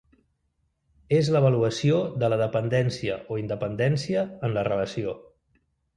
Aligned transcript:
És 1.17 1.27
l'avaluació 1.35 1.99
de 2.23 2.29
la 2.35 2.39
dependència 2.43 3.19
o 3.35 3.37
independència 3.43 4.25
en 4.49 4.57
la 4.59 4.65
relació. 4.71 5.15